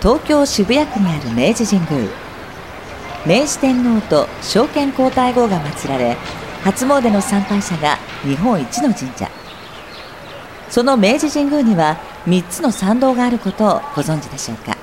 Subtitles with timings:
[0.00, 2.10] 東京渋谷区にある明治神宮。
[3.26, 6.16] 明治天皇と昭憲皇太后が祀られ
[6.64, 9.30] 初詣の参拝者が日本一の神社。
[10.70, 14.78] その明治神宮には3つの参道があることをご存知でしょうか。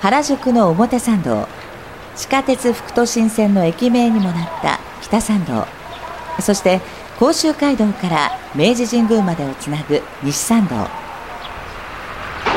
[0.00, 1.48] 原宿の表参道
[2.14, 5.66] 地下鉄副都心線の駅名にもなった北参道
[6.40, 6.80] そして
[7.18, 11.01] 甲州街道から明治神宮までをつなぐ西参道。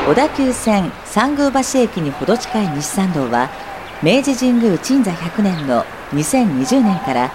[0.06, 3.50] 小田急線三宮橋駅にほど近い西参道は
[4.04, 5.82] 明治神宮鎮座100年の
[6.12, 7.32] 2020年から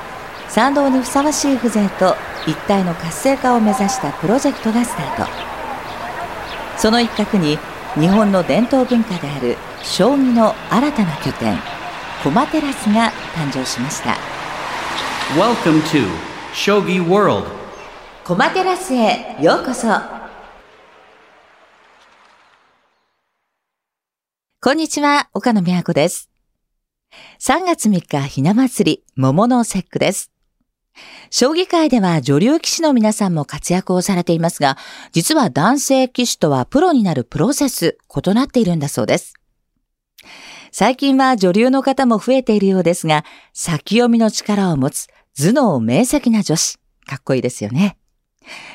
[0.47, 2.15] 参道にふさわしい風情と
[2.47, 5.29] 一体の活性化を目指したプロジェクトがスタート。
[6.77, 7.59] その一角に
[7.95, 11.57] 日本の伝統文化である将棋の新たな拠点
[12.23, 14.15] 駒テラスが誕生しました。
[15.35, 16.07] Welcome to
[16.53, 17.47] Shogi World.
[18.23, 20.20] 駒テラスへようこそ
[24.63, 26.29] こんにちは岡野美和子です
[27.39, 30.31] 3月3日ひな祭り桃の節句です
[31.31, 34.77] 将棋界では女流棋士の皆さんも活躍をされていますが、
[35.13, 39.33] 実は男性棋士とはプロになるプロセス、異なっているんだそうです。
[40.71, 47.97] 最近は女流の方も増えているようですが、先読みの力を持つ頭脳明晰な女子、かっこいいですよね。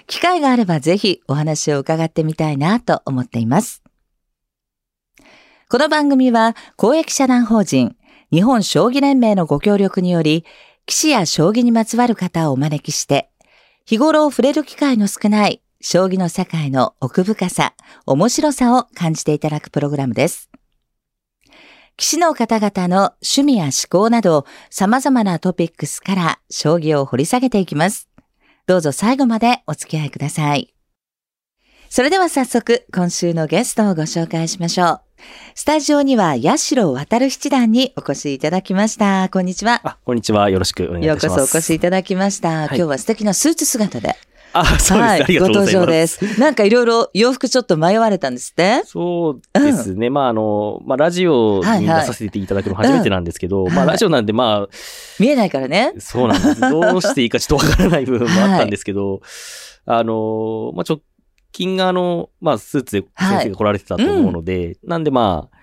[0.09, 3.86] 機会があればぜひお話を伺ってみたいなと思っています。
[5.69, 7.97] この番組は公益社団法人
[8.31, 10.45] 日本将棋連盟のご協力により、
[10.86, 13.31] 棋士や将棋にまつわる方をお招きして、
[13.84, 17.75] 日頃触れる機会の少ない将棋の世界の奥深さ、
[18.06, 20.50] 面白さを感じていただくプログラムです。
[21.98, 28.09] 棋士の方々の趣味や思考など様々なトピックスから将棋を掘り下げていきます。
[28.67, 30.72] どうぞ最後までお付き合いください。
[31.89, 35.06] それでは早速今週のゲストをご紹介しましょう。
[35.54, 39.28] スタジオには八代渡七段にお越しいただきました。
[39.31, 39.81] こんにちは。
[39.84, 40.50] あ、こんにちは。
[40.50, 41.28] よろしくお願いいようこ。
[41.28, 42.49] そお越しいただきました。
[42.49, 44.16] はい今日は素敵なスーツ姿で。
[44.53, 44.93] あ、そうです。
[44.94, 45.75] はい、ありがとうございます。
[45.75, 46.41] ご登場です。
[46.41, 48.82] なんかいろいろ洋服ちょっと迷われたんですって？
[48.84, 50.10] そうですね。
[50.10, 54.66] まあ、あの、まあ、ラジオに出させていただくの初めてなんですけど、まあ、うんはいラジオなんで、ま
[55.19, 56.00] 見えないからねあ、。
[56.00, 56.60] そうなんです。
[56.60, 59.21] どうしていいかちょっとわからない部分もあったんですけど、
[59.87, 61.00] あの、まあ、直
[61.53, 65.57] 近があの、まあ、スーツで先生が来られてたと思うので、なんでまあ、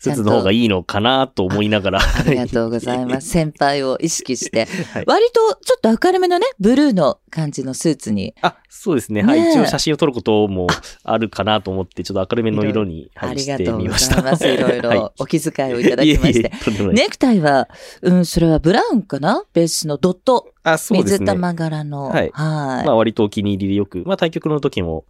[0.00, 2.00] スーツの方がいいのかなと思いながら。
[2.00, 3.28] ありがとうございます。
[3.28, 4.66] 先輩を意識して。
[4.92, 8.34] はい割とちょっと明るめのね、ブルーの感じのスーツに。
[8.42, 9.22] あ、そうですね。
[9.22, 9.50] はい。
[9.50, 10.66] 一応写真を撮ることも
[11.02, 13.94] あるかなと思って、ちょっと明るめの色に、あはい、してりがとうご。
[13.94, 14.46] ざいます。
[14.48, 16.38] いろいはいろお気遣いをいただきまして。
[16.38, 17.68] いえいえネクタイは、
[18.02, 19.42] うん、それはブラウンかな？
[19.52, 20.52] ベースのドット？
[20.62, 21.18] あ、そうですね。
[21.20, 22.08] 水玉柄の。
[22.08, 22.86] はいはい。
[22.86, 25.06] まあ割とお気に入りでよく、まあ対局の時も、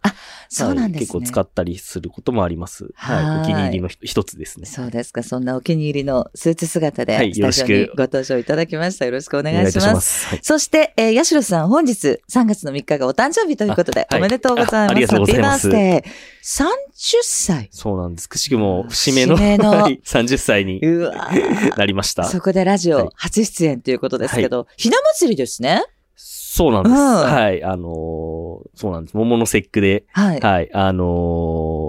[0.47, 0.93] そうなんですね。
[0.93, 2.89] はい結構使ったりすることもあります。
[2.95, 3.41] はいはい。
[3.41, 4.65] お気に入りのひ一つですね。
[4.65, 5.23] そうですか。
[5.23, 9.05] そんなお気に入りのスーツ姿で、はいスタジオによろしくご登場いただきました。
[9.05, 9.87] よろしくお願いします。
[9.87, 10.27] いいます。
[10.27, 10.39] はい。
[10.41, 14.75] そして、えー、八代さん、本日3月の3日がお誕生日ということで、おめでとうございます。
[14.75, 16.65] あありがとうございますハッピーバースデー。
[16.67, 17.69] 30歳。
[17.71, 18.29] そうなんです。
[18.29, 20.81] くしくも節目の節目のはい30歳に
[21.77, 22.23] なりました。
[22.25, 25.83] そこでラジはいオ初出演ということですけど、ひな祭りですね。
[26.15, 26.93] そうなんです。
[26.93, 27.63] うんはい。
[27.63, 29.15] あのーそうなんです。
[29.15, 30.39] 桃の節句で、はい。
[30.39, 30.69] はい。
[30.73, 31.07] あのー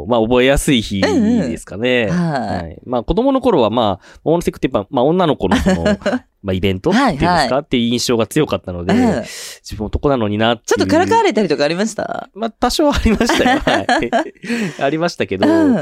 [0.06, 2.09] まあ覚えやすい日ですかね。
[2.11, 2.78] うんうんはいはい。
[2.84, 5.84] まあ子供の頃はまあ、桃の節句ってやっぱ、まあ女の子のその、
[6.43, 9.22] まあイベントっていうんですか、はいはっていう印象が強かったので、うん
[9.62, 12.28] 自分男なのになってちょっとからかわれたりとかありました？
[12.34, 13.60] まあ、多少ありましたよ。
[13.65, 13.87] はい。
[14.83, 15.75] ありましたけど、うん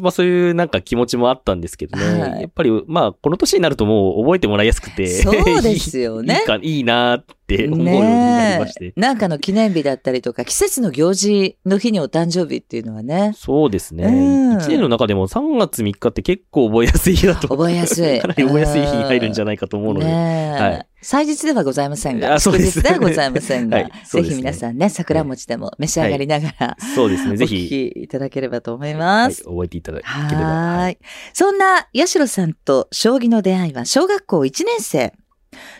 [0.00, 2.20] まあそういうなんか気持ちもあったんですけどね。
[2.20, 5.06] はいやっぱり、まあこの年になるともう覚えてもらいやすくて。
[5.06, 8.84] そうですよねいいか、いいなって思うようになりまして。
[8.86, 14.04] ねえなんかの記念日だったりとか、季節の行事の日にお誕生日っていうのはね、そうですね。
[14.04, 17.48] うん一年の中でも3月3日って結構覚えやすい日だと。
[17.48, 20.06] 覚えやすい かなり覚えやすい日に入るんじゃないかと思うので。
[20.06, 23.78] ねえはい祭日ではございませんが、あそうです祝日ではございませんが、
[24.10, 27.34] ぜひ皆さんね、桜餅でも召し上がりながら、そうですね。
[27.34, 29.44] おぜ聞ひ、きいただければと思いはい、ます。
[29.44, 30.04] 覚えていただけ
[30.34, 30.44] れば。
[30.44, 30.98] はい。
[31.32, 35.12] そんな八代さんと将棋の出会いは小学校1年生。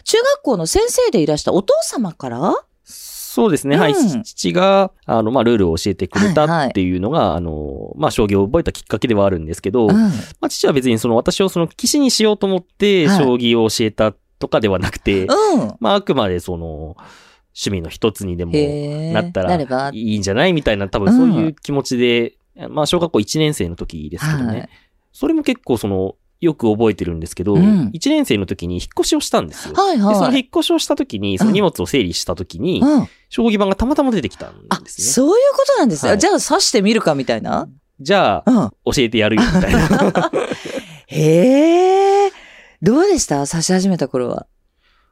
[0.05, 2.55] 中学校の先生でいらしたお父様から？
[2.85, 3.77] そうですね。
[3.77, 3.93] はい。
[3.93, 9.93] うん父が、あの、まあ、ルールを教えてくれはいはいたっていうのが、あの、まあ、将棋を覚えたきっかけではあるんですけど、うん。
[9.93, 10.09] ま
[10.43, 15.75] あ、父は別にその私をその棋士にしようと思って、はい将棋を教えたとかではなくて、うん。
[15.81, 16.97] まあ、あくまでその、
[17.55, 18.53] 趣味の一つにでも。
[19.13, 19.91] なったら。
[19.93, 22.39] いいんじゃないみたいな、多分そういう気持ちで、
[22.71, 24.59] まあ、小学校1年生の時ですけどね。
[24.59, 24.69] はい
[25.19, 29.75] それも結構その、よく覚えてるんですけど、うん1年生の時に引っ越しをしたんですよ。
[29.75, 30.37] はいで、そのはい。
[30.37, 33.09] 引っ越しをした時に、その荷物を整理した時に、うん。
[33.31, 35.07] 将棋盤がたまたま出てきたんあ、ですね。
[35.07, 36.11] そういうことなんですね。
[36.11, 37.69] はいじゃあ指してみるかみたいな？
[38.01, 38.71] じゃあ、うん。
[38.95, 40.31] 教えてやるよ、みたいな。
[41.09, 42.33] へえ。
[42.83, 43.37] どうでした？
[43.39, 44.47] 指し始めた頃は。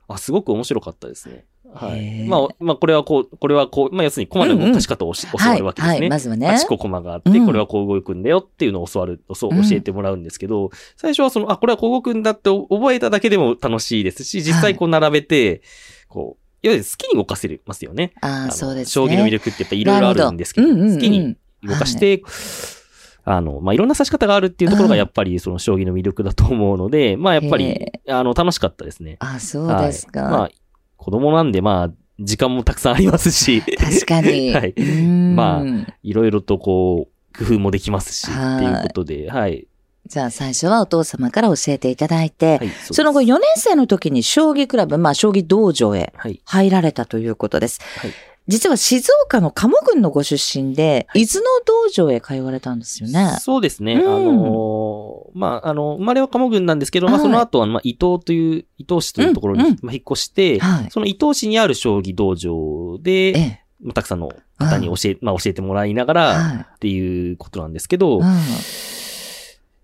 [0.09, 1.47] あ、すごく面白かったですね。
[1.75, 2.27] はへい。
[2.27, 5.59] ーまあ、まあ、これはこう、これはこう、まあ、要するにコマの動かし方をし教わはい。
[5.59, 6.01] るわけですね。
[6.01, 6.09] はい。
[6.09, 6.49] まずはね。
[6.49, 15.63] 8個コマがあって、うんこれはこう動くんだよっていうのを教わる、そううん教えてもらうんですけど、最初はその、あ、これはこう動くんだって覚えただけでも楽しいですし、実際こう並べて、
[16.09, 18.13] こう、いわゆる好きに動かせますよね。
[18.23, 18.91] ああ、そうですね。
[18.93, 22.23] 将棋の魅力ってやっぱいろいろあるんですけど、どうんうんうん好きに動かして、
[23.27, 29.17] あの、まあ、いろんな指し方があるっていうところがやっぱりその将棋の魅力だと思うので、まあ、やっぱりへ、あの、楽しかったですね。
[29.21, 30.23] あ、そうですか。
[30.23, 30.51] はいまあ、
[31.05, 34.53] 子供なんで、まあ、時間もたくさんありますし、確かに。
[34.57, 34.75] はい。
[35.35, 39.67] まあいろいろとこう、工夫もできますし、はいっていうことで、はい。
[40.07, 46.41] じゃあ最初はお父様から教えていただいて、はい、その後よ4年生の時に将棋クラブ、まあ将棋道場へはい。
[46.47, 47.81] 入られたということです。
[47.99, 48.11] はい
[48.47, 53.39] 実は静岡の鴨郡のご出身で、伊豆の道場へ通われたんですよね。
[53.41, 53.95] そうですね。
[53.95, 60.91] うんあのーまあ、あの、生まれは鴨郡なんですけど、まあ、はいその後は、まあ、伊東という、伊東市というところに、うんうんまあ、引っ越して、はい。
[60.91, 63.61] その伊東市にある将棋道場で、ええ。
[63.83, 68.21] まあたくさんの方に教え、まあ、教えてもらいながら、はっていうことなんですけど。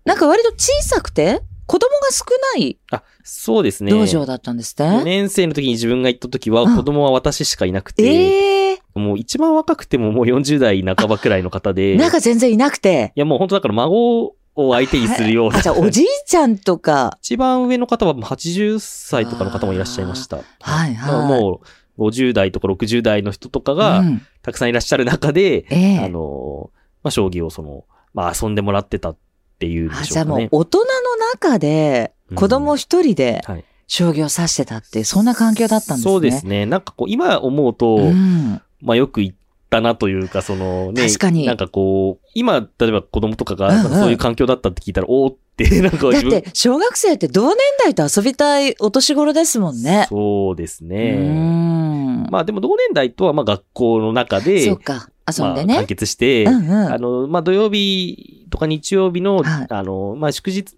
[0.05, 1.41] なんか割と小さくて、
[1.71, 2.25] 子供が少
[2.59, 3.91] ないあ、そうですね。
[3.91, 5.03] 道場だったんです4ね。
[5.05, 13.13] 年生の時に自分が行った時は、うん子供は私しかいなくて、ええもう一番若くてももう40代半ばくらいの方で、なんか全然いなくて。
[13.15, 15.59] いやもう本当だから孫を相手にするような。
[15.59, 17.17] あ、じゃあおじいちゃんとか。
[17.21, 20.39] 一番上の方はもう80歳とかの方もいらっしゃいました。
[20.59, 21.39] はいはい。
[21.39, 21.61] も
[21.97, 26.69] う50代とか60代の人とかうがんたくさんいらっしゃる中で、ええあの、
[27.01, 29.17] まあ、将棋をその、まあ、遊んでもらってたっ
[29.61, 30.59] ていうんであじゃあもうしょうかね。
[30.59, 30.85] 大人の
[31.33, 33.63] 中で子供一人ではい。
[33.87, 36.11] 将棋を指してたってそんな環境だったんですね。
[36.13, 36.65] そうですね。
[36.65, 38.61] なんかこう、今思うと、うん。
[38.81, 39.33] まあ、よく言っ
[39.69, 50.05] たなというか、そのね、確かになんかこう、今、例えば子供とかが、そういう環境だったって聞いたら、おーって、 なんかだって、小学生って同年代と遊びたいお年頃ですもんね。
[50.07, 51.15] そうですうね。
[51.17, 52.27] ん。
[52.31, 55.09] まあでも同年代とはまあ学校の中で、そうか。
[55.37, 55.87] 遊んでねまあ完。
[55.87, 56.93] 結して、うんうん。
[56.93, 60.77] あの、まあ土曜日とか日曜日の、はいあの、まあ祝日、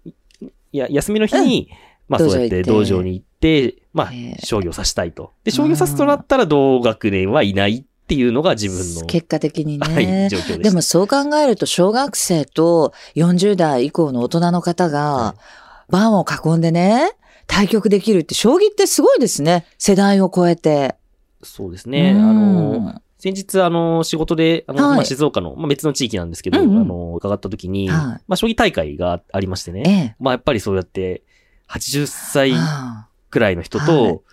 [0.72, 1.68] いや、休みの日に、
[2.08, 5.32] まあ道場そうやって道場に行って、まあへえ将棋を指したいと。
[5.44, 10.28] で、将棋を指すとなったら同学年はいないっていうのが自分の、結果的に はい、ね。
[10.30, 10.58] 状況でした。
[10.62, 15.34] でもそう考えると、小学生と40代以降の大人の方が、
[15.88, 17.10] 盤を囲んでね、
[17.46, 19.66] 対局できるって、将棋ってすごいですね。
[19.78, 20.96] 世代を超えて。
[21.42, 22.12] そうですね。
[22.12, 27.98] うんあの、先日、あの、仕事で、あの、はいまあ、静岡の、まあ、別の地域なんですけど、うんうんあの、伺った時に、はい
[28.28, 29.82] まあ、将棋大会がありましてね。
[29.86, 30.16] ええ。
[30.20, 31.22] まあ、やっぱりそうやって、
[31.70, 34.24] 80歳あくらいの人はいと、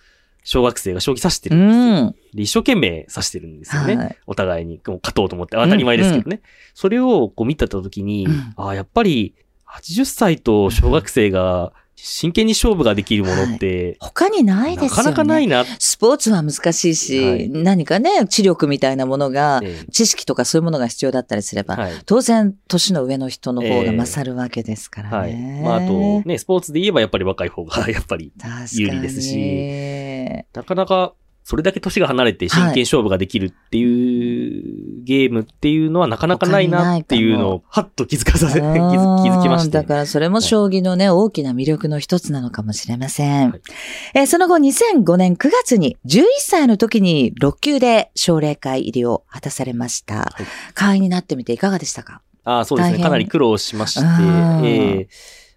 [0.44, 2.04] 小学生が将棋指してるんですよ。
[2.04, 2.14] ん。
[2.34, 3.96] で一生懸命指してるんですよね。
[3.96, 6.42] はいお互いに、こう勝とうと思って、当たり前ですけどね。
[6.74, 9.34] それをこう見てた時に、うんああ、やっぱり、
[9.66, 11.72] 80歳と小学生が
[12.04, 14.96] 真剣に勝負ができるものって、他にないですよね。
[14.96, 19.62] なかなかないなスポーツは難しいし、はい何かね、知力みたいなものが、
[19.92, 21.92] 知識とかそういうものが必要だったりすれば、はい。
[22.04, 25.32] 当然、年の上の人の方が勝るわけですからはい。
[25.32, 25.62] ね。
[25.64, 28.32] まあ、あと、ね、スポーツで言えばやっぱり若い方が、やっぱり、
[28.72, 39.70] 有利ですしなかなか、それだけ年が離れて真剣勝負ができるっていうゲームっていうのはなかなかないなっていうのを、はっと気づかさせ、気づ気づきまして。
[39.70, 43.50] だからそれも将棋のね、大きな魅力の一つなのかもしれません。
[43.50, 43.60] はい。
[44.14, 50.14] えーその後2005年9月に11歳の時に6級で奨励会入りを果たされました。
[50.14, 50.72] はい。
[50.74, 52.22] 会員になってみていかがでしたか？
[52.44, 53.02] ああ、そうですね。
[53.02, 54.64] かなり苦労しまして、うん。
[54.64, 55.08] ええ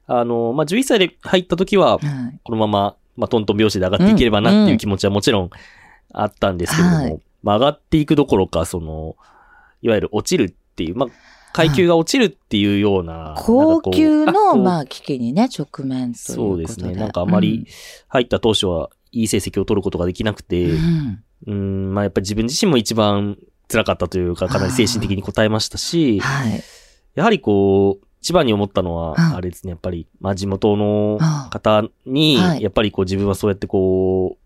[0.07, 2.39] あの、まあ、11歳で入った時は、はい。
[2.43, 5.49] このまま、まあ、トントン拍子で上がっていければなっていう気持ちはもちろん
[6.11, 9.15] あったんですけれども、はいまあ、上がっていくどころか、その、
[9.81, 11.09] いわゆる落ちるっていう、まあ、
[11.53, 13.35] 階級が落ちるっていうような。
[13.37, 16.67] 高級の、まあ、あ、危機にね、直面ということで。
[16.67, 16.95] そうですね。
[16.95, 17.67] なんかあまり
[18.09, 23.37] 入った当初はいい成績を取ることができなくて、うんうん、まあやっぱり自分自身も一番
[23.69, 26.63] 辛かったというか、かなり精神的に応えましたし、はい。
[27.15, 29.35] やはりこう、一番に思ったのは、うん。
[29.35, 32.63] あれですね、やっぱり、まあ地元のあ方に、はい。
[32.63, 34.39] やっぱりこう自分はそうやってこ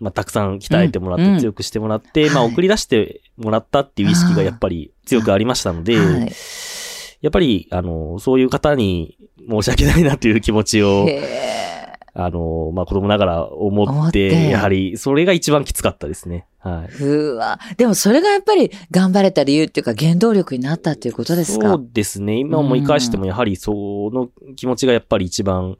[0.00, 1.38] う、まあたくさん鍛えてもらって、うん。
[1.40, 6.32] 強くしてもらって、まあはい送り出してもらったっていう意識がやっぱり強くありましたので、はい。
[7.20, 9.18] やっぱり、あの、そういう方に
[9.50, 11.65] 申し訳ないなという気持ちを、へ
[12.18, 16.46] あの、まあ子供ながら思っ、思っててやはりそれが一番きつかったですね。
[16.58, 16.92] はい。
[16.94, 17.60] ーうわ。
[17.76, 21.68] でもそれがやっぱり頑張れた理由っていうか原動力になったっていうことですか？
[21.68, 22.38] そうですね。
[22.38, 25.76] 今思い返してもやはりその気持ちがやっぱり一番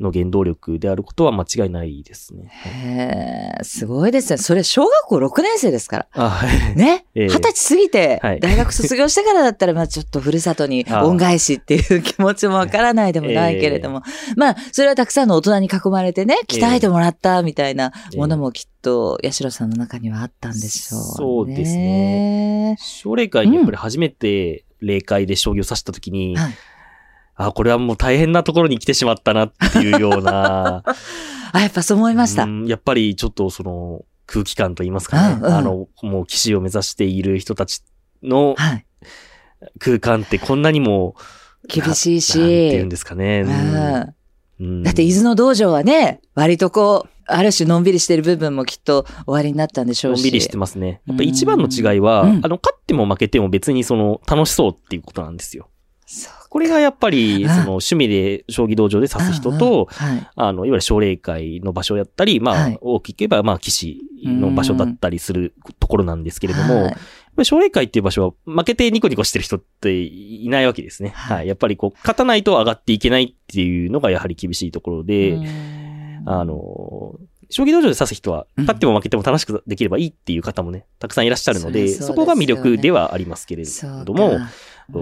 [0.00, 2.50] の原動力であることは間違いないですね。
[2.64, 4.36] へえ、すごいですね。
[4.36, 6.08] それ小学校6年生ですから。
[6.12, 6.76] あ、はい。
[6.76, 7.06] ね？
[7.14, 14.02] ええ二十歳過ぎてはい、大学卒業してからだったら、まあちょっとふるさとに 恩返しっていう気持ちもわからないでもないけれども。
[14.36, 21.06] まあ、それはたくさんの大人に囲まれてね、鍛えてもらったみたいなものもきっと、八代さんの中にはあったんでしょう、ね。
[21.16, 22.76] そうですね。
[22.78, 26.54] 奨励会にやっぱり初めて霊界で将棋を指したときに、はい
[27.36, 30.82] あ、これはもう大変なところに来てしまったなっていうような、
[31.52, 32.44] あ、やっぱそう思いました。
[32.44, 37.82] うんやっぱりちょっとその空気感といいますかね、うんうんあの、もう騎士を目指している人たち
[38.22, 38.86] のはい。
[39.78, 41.14] 空間ってこんなにも、
[41.68, 42.38] 厳しいし。
[42.38, 43.40] ななんて言うんですかね。
[43.40, 44.14] うん
[44.58, 50.20] うんだって、伊豆の道場はね、割とこう、ある種のんびりしてる部分もきっと終わりになったんでしょうし。
[50.20, 51.00] のんびりしてますね。
[51.06, 55.68] やっぱ一番の違いは、うんあの、勝っても負けても別にその、楽しそうっていうことなんですよ。
[56.48, 57.50] これがやっぱり、うん。
[57.50, 60.28] その、趣味で将棋道場で指す人と、はい。
[60.36, 62.78] あの、いわゆる奨励会の場所やったり、まあ、はい。
[62.80, 66.94] 大きく言えば、まあ、騎士の場所だったりするところなんですけれども、
[67.42, 71.10] 奨励会っていう場所は負けてニコニコしてる人っていないわけですね。
[71.10, 71.36] はい。
[71.38, 71.48] はい。
[71.48, 76.22] やっぱりこう、勝たないと上がっていけないっていうのがやはり厳しいところで、うん。
[76.24, 77.18] あの、
[77.50, 83.64] 将棋道場で指す人は、うん勝っても負けても楽しくできればいいっていう方もね、たくさんいらっしゃるので、そこが魅力ではありますけれ
[84.04, 84.38] ども、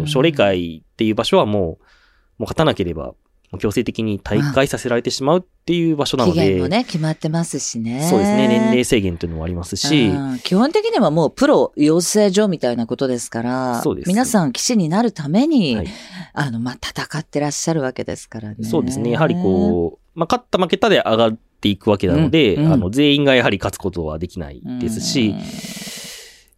[0.07, 3.14] 奨励会っていう場所はもう、もう勝たなければ、
[3.59, 8.07] 強制的に大会させられてしまうっていう場所なので、期限もね、決まってますしね。
[8.09, 10.38] そうですね、年齢制限というのもありますし、うん。
[10.41, 14.09] 基本的にはもうプロ養成所みたいなことですから、そうです。
[14.09, 15.87] 皆さん騎士になるために、はい。
[16.33, 18.57] あの、まあ、戦ってらっしゃるわけですからね。
[18.62, 22.64] そうですね、やはりこう、まあ、勝った負けたで上がっていくわけなので、うん。
[22.67, 22.73] うん。
[22.73, 25.74] あの、全員がやはり勝つことはできないですし、うん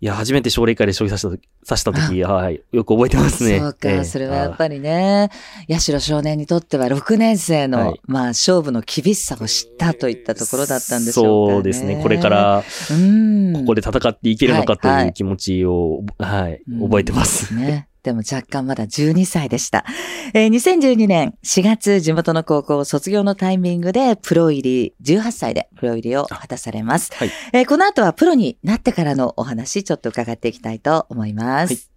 [0.06, 3.58] いや、初めて奨励会で将棋指した時、指した時、はい、よく覚えてますね。
[3.58, 5.30] そうか、ええそれはやっぱりね、
[5.68, 11.56] 八代少年にとっては6年生の、はいまあ、勝負の厳しさを知ったといったところだったんでしょうか、ね。
[11.56, 13.52] そうですね、これか、ら、うん。
[13.54, 17.52] ここで戦っていけるのかとはいはいいう気持ちを、はい、覚えてます。
[17.52, 17.88] ね。
[18.06, 19.84] でも若干まだ12歳でした。
[20.32, 27.12] えー2012年4月地元の高校卒業のタイミングでプロ入り、18歳でプロ入りを果たされます。
[27.14, 31.74] はいえーこの後はプロになってからのお話ちょっと伺っていきたいと思います。
[31.74, 31.95] はい